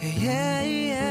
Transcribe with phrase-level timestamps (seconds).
[0.00, 1.07] yeah, yeah.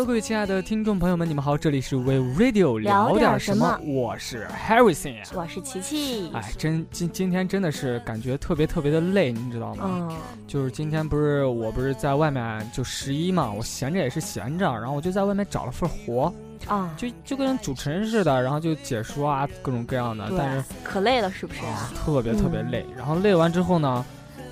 [0.00, 6.30] Hello，各位亲爱的听众朋友们，你们好，这里是 We Radio 聊点什么，我是 Harrison，我是琪琪。
[6.32, 10.08] 哎，真今今天真的是感觉特别特别的累，你知道吗？
[10.10, 16.32] 嗯，就是今天不是我不是在外面就十一嘛，我闲着也是闲着，然后我就在外面找了份活
[16.66, 21.92] 啊，就就跟主持人似的，然后就解说啊，各种各样的，但是可累了，是不是啊？
[21.94, 24.02] 特别特别累，然后累完之后呢，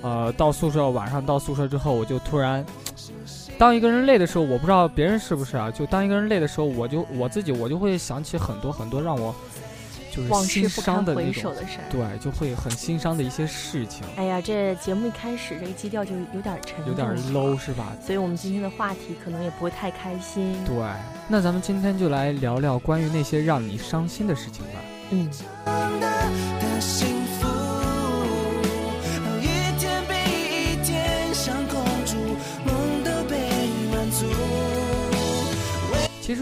[0.03, 2.63] 呃，到宿舍晚上到宿舍之后，我就突然。
[3.59, 5.69] 当一个人累的时候，我不知道别人是不是啊？
[5.69, 9.35] 就当一个人累的时候，我就我自己我就会想起很多很多让我
[10.09, 11.53] 就是心伤的那种，
[11.89, 14.03] 对，就会很心伤的一些事情。
[14.15, 17.91] 哎呀，这节目一开始这个基调就有点沉，有点 low 是吧？
[18.01, 20.55] 所以我们今天的话题可能也不会太开心。
[20.65, 20.75] 对，
[21.27, 24.79] 那咱们今天就来聊聊关于那些让你伤心的事情吧。
[25.09, 26.08] 嗯。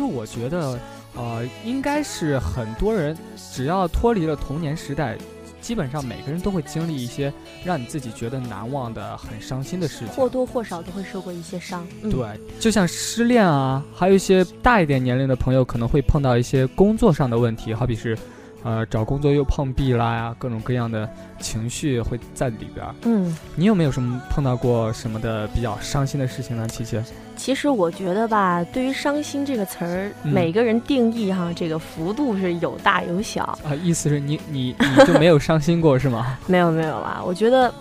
[0.07, 0.79] 我觉得，
[1.15, 3.15] 呃，应该是很多人
[3.53, 5.17] 只要脱离了童年时代，
[5.61, 7.31] 基本上每个人都会经历一些
[7.63, 11.85] 让你自己觉得难忘的、很伤心的事情，或多或少都会受过一些伤。
[12.03, 12.27] 对，
[12.59, 18.17] 就像失恋啊，还有一些大一点年龄的朋友可能会碰到一些工作上的问题，好比是。
[18.63, 22.85] 呃，找工作又碰壁啦呀，各种各样的情绪会在里边。
[23.03, 26.67] 嗯，你有没有什么碰到过什么的比较伤心的事情呢？
[26.67, 26.99] 琪琪？
[27.35, 33.43] 其实我觉得吧，对于“伤心”这个词儿，每个人定义哈，这个幅度是有大有小。
[33.63, 36.37] 啊，意思是你你你就没有伤心过是吗？
[36.47, 37.73] 没有没有啦，我觉得。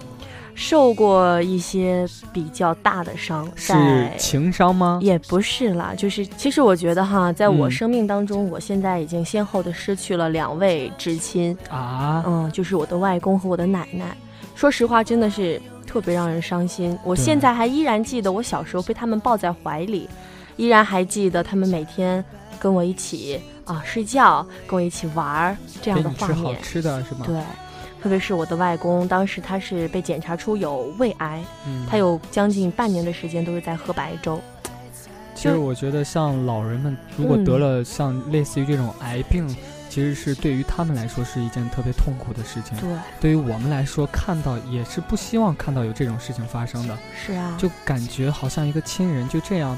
[0.56, 3.74] 受过一些比较大的伤，是
[4.16, 4.98] 情伤吗？
[5.02, 14.16] 也不是啦，就是其实我觉得哈，在我生命当中，我现在已经先后的失去了两位至亲啊，嗯，就是我的外公和我的奶奶。
[14.54, 16.98] 说实话，真的是特别让人伤心。
[17.04, 20.08] 我现在还依然记得我小时候被他们抱在怀里，
[20.56, 22.24] 依然还记得他们每天
[22.58, 26.36] 跟我一起啊睡觉，跟我一起玩儿这样的画面。
[26.36, 27.26] 吃好吃的是吗？
[27.26, 27.38] 对。
[28.06, 31.42] 特别是我的外公，当时他是被检查出有胃癌，
[31.90, 34.40] 他有将近半年的时间都是在喝白粥。
[35.34, 39.44] 其实我觉得，像老人们如果得了像类似于这种癌病，
[39.88, 42.78] 其实是对于他们来说是一件特别痛苦的事情。
[42.78, 42.88] 对，
[43.20, 46.96] 对于我们来说，看到也是不希望看到有这种事情发生的。
[47.12, 49.76] 是啊，就感觉好像一个亲人就这样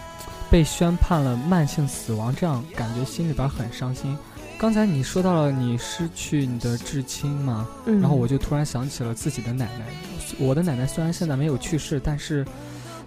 [0.50, 4.15] 被宣判了慢性死亡，这样感觉心里边很伤心。
[4.58, 9.86] 刚才你说到了你失去你的至亲嘛，然后我就突然想起了自己的奶奶。
[10.36, 12.44] 我的奶奶虽然现在没有去世，但是，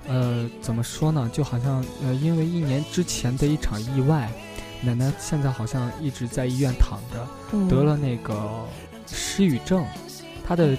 [0.07, 1.29] 呃，怎么说呢？
[1.33, 4.31] 就好像呃，因为一年之前的一场意外，
[4.81, 8.65] 奶奶现在好像一直在医院躺着，得了那个
[9.05, 9.85] 失语症。
[10.47, 10.77] 她的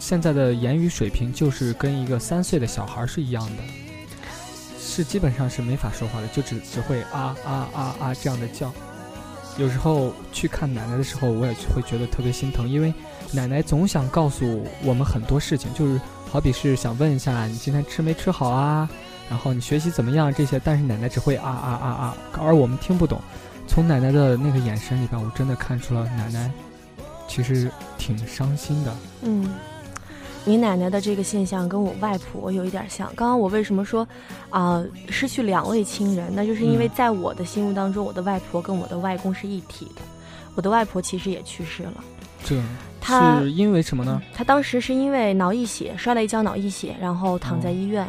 [0.00, 3.62] 现在的言语水平就是跟一个三岁的小孩是一样的，
[4.80, 8.72] 是基本上是没法说话的，就只只会啊啊啊啊这样的叫。
[9.58, 12.94] 有时候去看奶奶的时候，我也会觉得特别心疼，因为
[13.32, 18.88] 奶奶总想告诉我们很多事情，就是好比是想问一下你今天吃没吃好啊，
[19.28, 23.20] 然后你学习怎么样这些，但是奶奶只会啊啊啊啊，而我们听不懂。
[23.66, 26.50] 从奶奶的那个眼神里边，我真的看出了奶奶
[27.26, 28.96] 其实挺伤心的。
[29.22, 29.50] 嗯。
[30.44, 33.06] 你奶奶的这个现象跟我外婆有一点像。
[33.14, 34.06] 刚刚我为什么说，
[34.50, 36.32] 啊，失去两位亲人？
[36.34, 40.02] 那就是因为在我的心目当中，我的外婆跟我的外公是一体的。
[40.54, 42.04] 我的外婆其实也去世了。
[42.44, 42.56] 这，
[43.04, 44.20] 是因为什么呢？
[44.32, 48.06] 她当时是因为脑溢血，摔了一跤脑溢血，然后躺在医院，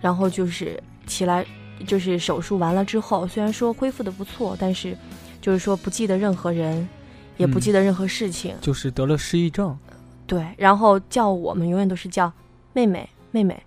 [0.00, 1.44] 然后就是起来，
[1.86, 4.96] 就是手术完了之后，虽然说恢复的不错，但是
[5.40, 6.88] 就是说不记得任何人，
[7.36, 9.76] 也不记得任何事情，就是得了失忆症。
[10.26, 12.32] 对，然后叫我们永远都是叫
[12.72, 13.62] 妹妹妹妹，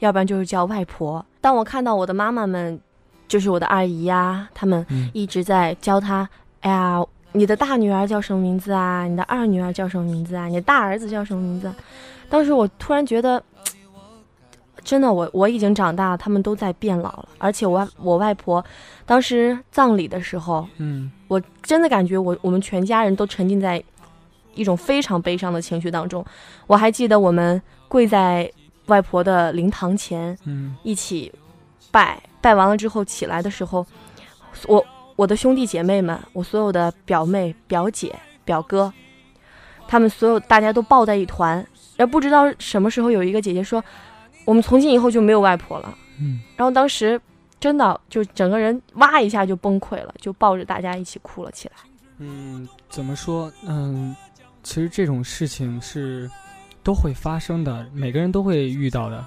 [0.00, 1.24] 要不然就是叫外婆。
[1.40, 2.80] 当我看到我的妈妈们，
[3.28, 6.28] 就是我的二姨呀，他们一直在教她，
[6.60, 7.00] 哎呀，
[7.32, 9.04] 你的大女儿叫什么名字啊？
[9.06, 10.46] 你的二女儿叫什么名字啊？
[10.48, 11.72] 你的大儿子叫什么名字？
[12.28, 13.42] 当时我突然觉得，
[14.82, 17.28] 真的，我我已经长大了，他们都在变老了。
[17.38, 18.64] 而且我我外婆
[19.06, 23.82] 当时葬礼的时候，嗯，我真的感觉我我们全家人都沉浸在。
[24.54, 26.24] 一种非常悲伤的情绪当中，
[26.66, 28.50] 我还记得我们跪在
[28.86, 31.32] 外婆的灵堂前，嗯，一起
[31.90, 33.86] 拜拜完了之后起来的时候，
[34.66, 34.84] 我
[35.16, 38.14] 我的兄弟姐妹们，我所有的表妹、表姐、
[38.44, 38.92] 表哥，
[39.86, 41.64] 他们所有大家都抱在一团。
[41.96, 43.84] 然后不知道什么时候有一个姐姐说
[44.46, 47.20] ：“我们从今以后就没有外婆了。”嗯，然后当时
[47.60, 51.74] 真的就整个人哇一下就崩溃了，就抱着大家一起哭了起来。
[52.18, 53.52] 嗯，怎么说？
[53.66, 54.16] 嗯，
[54.62, 56.30] 其实这种事情是
[56.82, 59.24] 都会发生的，每个人都会遇到的。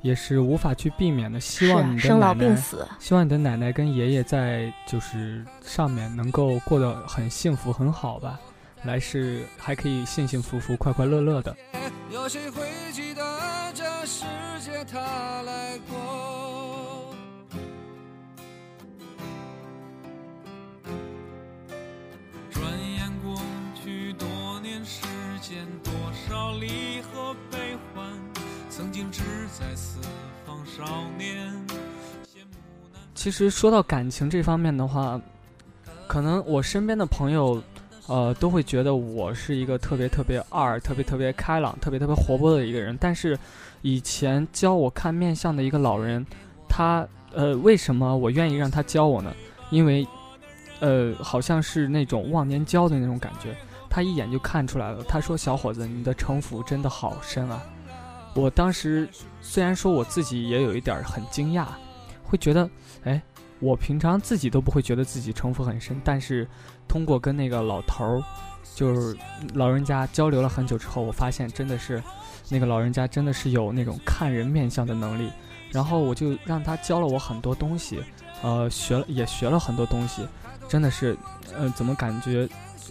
[0.00, 1.40] 也是无法去避免的。
[1.40, 8.38] 希望你的生老病死，希望你的奶奶跟爷爷在就是上面能够过得很幸福很好吧，
[8.84, 11.56] 来世还可以幸幸福福、快快乐乐的。
[12.12, 12.62] 有谁会
[12.92, 13.22] 记得
[13.74, 14.24] 这世
[14.60, 16.87] 界他来过？
[25.40, 25.92] 间，多
[26.26, 27.58] 少离合悲
[27.94, 28.06] 欢。
[28.68, 29.22] 曾经志
[29.58, 30.00] 在四
[30.46, 30.84] 方少
[31.16, 31.54] 年。
[33.14, 35.20] 其实说到感情这方面的话，
[36.06, 37.60] 可能我身边的朋友，
[38.06, 42.96] 呃，都会觉得我是一个特别特别二、特别特别开朗、特别特别活泼的一个人。
[43.00, 43.36] 但是，
[43.82, 46.24] 以前教我看面相的一个老人，
[46.68, 49.34] 他呃，为什么我愿意让他教我呢？
[49.70, 50.06] 因为，
[50.80, 53.56] 呃，好像是那种忘年交的那种感觉。
[53.98, 55.02] 他一眼就看出来了。
[55.08, 57.60] 他说：“小伙子，你的城府真的好深啊。”
[58.32, 59.08] 我当时
[59.40, 61.66] 虽然说我自己也有一点很惊讶，
[62.22, 62.70] 会觉得，
[63.02, 63.20] 哎，
[63.58, 66.46] 我平常自己都不会觉得自己城府很深，但是
[66.86, 68.22] 通过跟那个老头儿，
[68.76, 69.18] 就是
[69.54, 72.00] 老人家交流了很久之后，我发现真的是
[72.48, 75.32] 那个老人家真的是有那种看人面相的能力，
[75.72, 78.00] 然后我就让他教了我很多东西，
[78.44, 80.24] 呃，学了也学了很多东西，
[80.68, 81.16] 真的是，
[81.56, 82.48] 呃，怎么感觉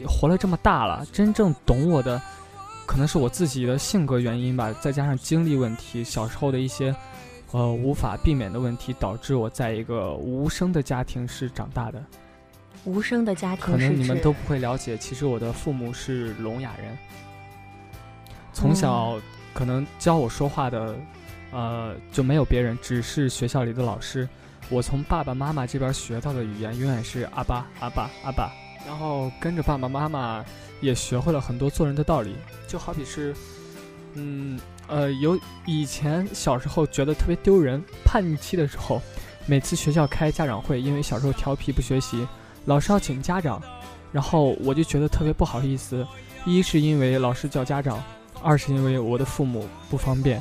[0.07, 2.21] 活了这么大了，真正懂我的。
[2.85, 6.95] 可能是我自己的性格原因吧，再加上经历问题，小时候的一些，
[7.51, 12.01] 呃，无法避免的问题，导致我在一个无声的家庭是长大的。
[12.85, 14.97] 无声的家庭，可能你们都不会了解。
[14.97, 16.97] 其实我的父母是聋哑人，
[18.53, 19.19] 从小
[19.53, 20.95] 可能教我说话的，
[21.51, 24.25] 呃，就没有别人，只是学校里的老师。
[24.69, 28.51] 我从爸爸妈妈这边学到的语言，永远是阿爸阿爸阿爸，
[28.85, 30.43] 然后跟着爸爸妈妈。
[30.79, 32.35] 也学会了很多做人的道理，
[32.67, 33.35] 就好比是，
[34.13, 35.35] 嗯，呃，有
[35.65, 39.01] 以前小时候觉得特别丢人，叛逆期的时候，
[39.47, 42.27] 每次学校开家长会，因为小时候调皮不学习，
[42.65, 43.59] 老师要请家长，
[44.11, 46.05] 然后我就觉得特别不好意思，
[46.45, 47.99] 一是因为老师叫家长，
[48.43, 50.39] 二是因为我的父母不方便，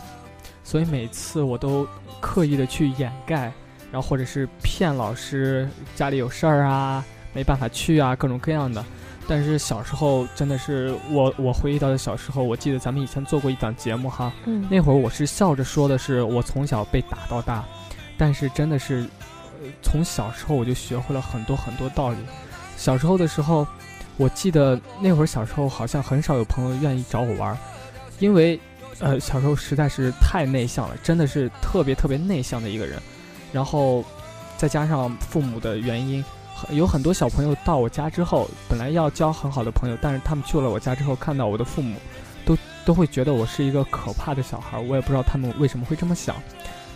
[0.63, 1.89] 所以每次我都
[2.21, 3.51] 刻意的去掩盖，
[3.97, 7.03] 然后或者是骗老师家里有事儿啊，
[7.33, 8.85] 没办法去啊，各种各样的。
[9.27, 17.65] 但是小时候真的是我，我回忆到的小时候，我记得咱们以前做过一档节目哈，嗯，那会儿我是笑着说的是我从小被打到大，
[18.19, 19.09] 但是真的是，
[19.83, 22.19] 从小时候我就学会了很多很多道理。
[22.77, 23.67] 小时候的时候，
[24.19, 27.57] 我记得那会儿小时候好像很少有朋友愿意找我玩，
[28.19, 28.61] 因为，
[28.99, 33.01] 呃，小时候实在是太内向了，真的是特别特别内向的一个人，
[33.57, 34.05] 然后
[34.59, 36.23] 再加上父母的原因。
[36.71, 41.97] 有很多小朋友到我家之后，本来要交很好的朋友，但是他们去了我家之后，看到我的父母，
[42.45, 44.79] 都都会觉得我是一个可怕的小孩。
[44.79, 46.37] 我也不知道他们为什么会这么想。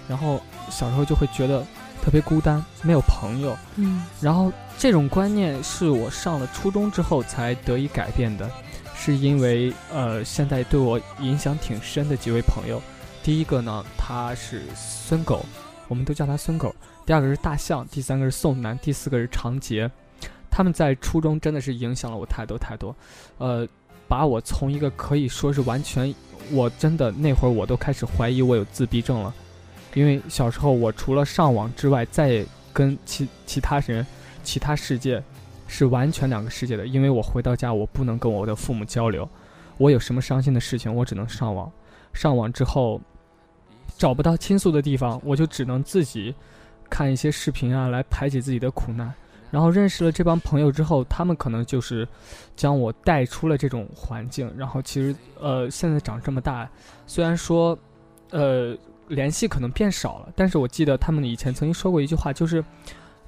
[0.06, 0.38] 然后
[0.70, 1.64] 小时候就会觉得
[2.02, 3.56] 特别孤单，没有朋友。
[3.76, 4.04] 嗯。
[4.20, 8.50] 然后这种观念是我上了初中之后才得以改变的，
[8.94, 12.82] 是因为呃，现在对我影响挺深的几位朋友。
[13.22, 15.44] 第一个呢，他是孙狗，
[15.90, 16.72] 我们都叫他孙狗。
[17.04, 19.90] 第二个是大象，第三个是宋楠，第四个是长杰，
[20.48, 22.94] 他们在初中真的是影响了我太多太多，
[23.38, 23.66] 呃，
[24.06, 26.14] 把我从一个可以说是完全，
[26.52, 29.34] 我真的那会儿我都开始怀疑我有自闭症了，
[29.94, 34.06] 因为小时候我除了上网之外，再也跟其其他人、
[34.44, 35.20] 其他世界
[35.66, 39.28] 是完全两个世界的，因为我回到家我不能跟我的父母交流，
[39.76, 41.68] 我有什么伤心的事情我只能上网，
[42.12, 43.00] 上网之后
[44.00, 46.34] 找不到倾诉的地方，我就只能自己。
[46.88, 49.14] 看一些视频啊，来排解自己的苦难。
[49.48, 52.06] 然后认识了这帮朋友之后，他们可能就是
[52.56, 54.52] 将我带出了这种环境。
[54.56, 56.68] 然后其实，呃，现在长这么大，
[57.06, 57.78] 虽然说，
[58.30, 58.76] 呃，
[59.06, 62.64] 联系可能变少了，但是我记得他们以前曾经说过一句话，就是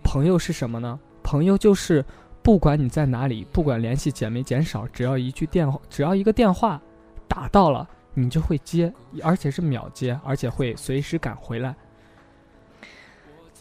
[0.02, 0.98] 朋友是什么呢？
[1.22, 2.04] 朋友就是
[2.42, 6.82] 不管你在哪里，不管联系减没减少，只要一句电话，只要一个电话
[7.28, 8.92] 打到了，你就会接，
[9.22, 11.74] 而且是秒接，而且会随时赶回来。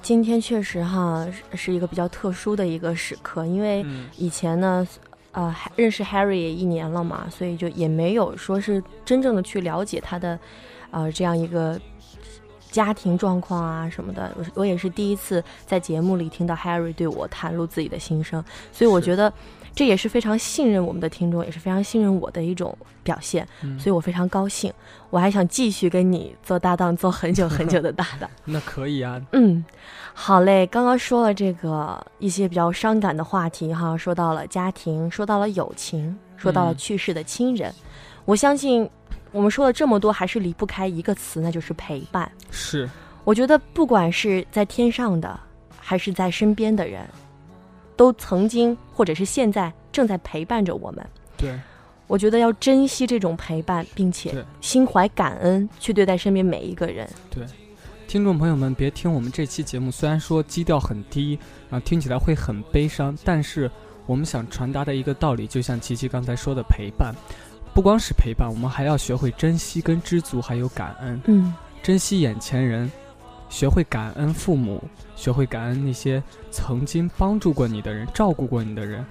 [0.01, 3.85] 今天确实哈是一个比较特殊的一个时刻，因为
[4.17, 4.87] 以前呢，
[5.31, 10.39] 呃，认识 Harry 也一年了嘛，所以就也没有说是真正的去了解他的，
[10.89, 11.79] 呃，这样一个
[12.71, 19.31] 家庭状况啊什么的，我我也是第一次在节目里听到 Harry 对我袒露自己的心声，所以我觉得
[19.73, 23.47] 这也是非常信任我们的听众，也是非常信任我的一种表现，
[23.79, 24.71] 所以我非常高兴。
[25.09, 28.29] 我还想继续跟你做搭档，做很久很久的搭档。
[28.45, 29.21] 那可以啊。
[29.33, 29.63] 嗯，
[30.13, 30.67] 好嘞。
[30.67, 37.73] 刚刚说了这个一些比较伤感的话题哈，说到了家庭，说到了友情，说到了去世的亲人，
[38.25, 38.89] 我相信。
[39.33, 42.29] 我们说了这么多，还是离不开一个词，那就是陪伴。
[42.49, 42.89] 是，
[43.23, 45.39] 我觉得不管是在天上的，
[45.79, 47.07] 还是在身边的人，
[48.01, 51.07] 都曾经或者是现在正在陪伴着我们。
[51.37, 51.55] 对，
[52.07, 57.07] 我觉得要珍惜这种陪伴，并且心怀感恩去对待身边每一个人。
[57.29, 57.45] 对，
[58.07, 61.37] 听众朋友们，别听我们这期节目，虽然说基调很低，
[61.69, 63.69] 啊听起来会很悲伤，但是
[64.07, 67.13] 我们想传达的一个道理，就像琪琪刚才说的，陪伴。
[67.71, 71.21] 不光是陪伴，我们还要学会珍惜、跟知足，还有感恩。
[71.25, 71.53] 嗯，
[71.83, 72.91] 珍惜眼前人，
[73.51, 74.83] 学会感恩父母，
[75.15, 79.05] 学会感恩那些曾经帮助过你的人、照顾过你的人。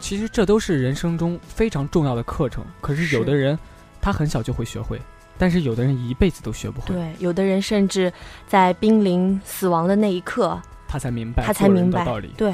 [0.00, 2.64] 其实这都是人生中非常重要的课程。
[2.80, 3.56] 可是有的人，
[4.00, 5.00] 他很小就会学会，
[5.38, 6.94] 但是有的人一辈子都学不会。
[6.94, 8.12] 对，有的人甚至
[8.48, 12.32] 在濒临死亡的那一刻，他才明白，他才明白道理。
[12.36, 12.52] 对，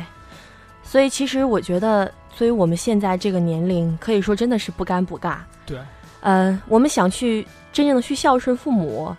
[0.82, 2.12] 所以其实我觉得。
[2.30, 5.38] 所以我们现在这个年龄，可以说真的是不尴不尬。
[5.66, 5.80] 对，
[6.20, 9.12] 呃，我们想去真正的去孝顺父母，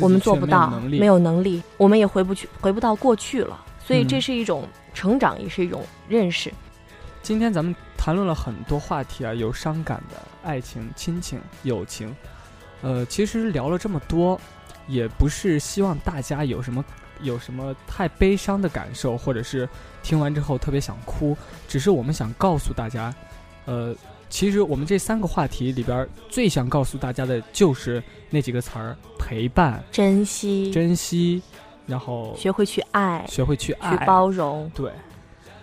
[0.00, 3.64] 我们做不到，没有能力，我们也回不去，回不到过去了。
[3.84, 6.52] 所以这是一种成长，也是一种认识。
[7.22, 12.14] 今天咱们谈论了很多话题啊，有伤感的爱情、亲情、友情。
[12.82, 14.40] 呃，其实聊了这么多，
[14.86, 16.84] 也不是希望大家有什么。
[17.22, 19.66] 有什么太悲伤的感受，或者是
[20.02, 21.34] 听完之后特别想哭？
[21.66, 23.10] 只是我们想告诉大家，
[23.64, 23.96] 呃，
[24.28, 31.42] 其实我们这三个话题里边最想告诉大家的就是那几个词儿：陪伴、珍惜、珍惜，
[31.86, 34.70] 然后学会去爱，学会去爱、去包容。
[34.74, 34.90] 对，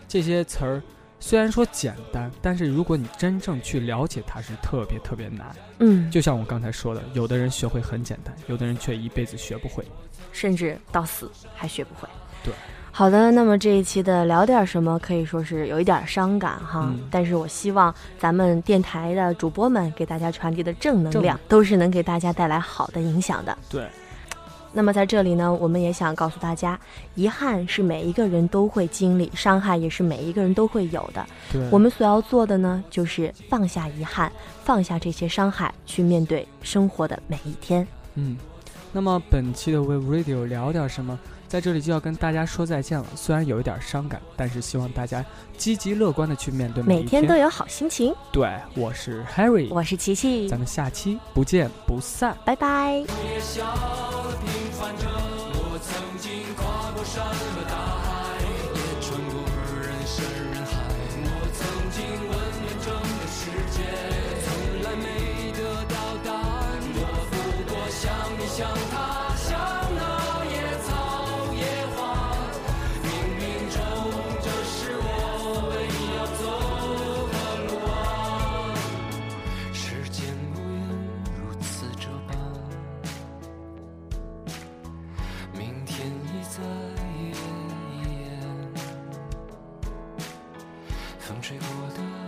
[0.08, 0.82] 这些词儿
[1.20, 5.56] 虽然说简单，但是如果你真正去了解它，是特别特别难。
[5.80, 9.84] 嗯，就像我刚才说的，有的人学会很简单，有的人却一辈子学不会。
[10.32, 12.10] 甚至到死还学不会。
[12.44, 12.54] 对，
[12.96, 23.58] 好的，那么这一期的聊点什么可以说是有一点伤感哈，但是我希望咱们电台的主播们给大家传递的正能量都是能给大家带来好的影响的。
[23.68, 23.88] 对。
[24.72, 26.80] 那么在这里呢，我们也想告诉大家，
[27.16, 31.26] 遗憾是每一个人都会经历，伤害也是每一个人都会有的。
[31.52, 31.68] 对。
[31.72, 34.32] 我们所要做的呢，就是放下遗憾，
[34.64, 37.88] 放下这些伤害，去面对生活的每一天。
[38.14, 38.38] 嗯。
[38.92, 41.18] 那么本期的 Wave Radio 聊点什么，
[41.54, 43.06] 在这里就要跟大家说再见了。
[43.16, 45.24] 虽然有一点伤感，但是希望大家
[45.56, 48.12] 积极乐观的去面对每一天，都有好心情。
[48.32, 53.06] 对，我是 Harry，我是琪琪，咱们下期不见不散，拜拜。
[86.62, 86.64] 的
[88.04, 88.40] 夜
[91.20, 92.23] 风吹过的